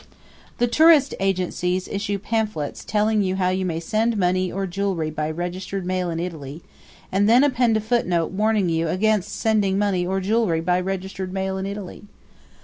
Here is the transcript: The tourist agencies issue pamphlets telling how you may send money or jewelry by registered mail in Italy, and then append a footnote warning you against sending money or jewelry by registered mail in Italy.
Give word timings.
The 0.57 0.65
tourist 0.65 1.13
agencies 1.19 1.87
issue 1.87 2.17
pamphlets 2.17 2.83
telling 2.83 3.23
how 3.35 3.49
you 3.49 3.67
may 3.67 3.79
send 3.79 4.17
money 4.17 4.51
or 4.51 4.65
jewelry 4.65 5.11
by 5.11 5.29
registered 5.29 5.85
mail 5.85 6.09
in 6.09 6.19
Italy, 6.19 6.63
and 7.11 7.29
then 7.29 7.43
append 7.43 7.77
a 7.77 7.81
footnote 7.81 8.31
warning 8.31 8.67
you 8.67 8.87
against 8.87 9.29
sending 9.39 9.77
money 9.77 10.03
or 10.03 10.19
jewelry 10.19 10.59
by 10.61 10.79
registered 10.81 11.31
mail 11.31 11.55
in 11.59 11.67
Italy. 11.67 12.05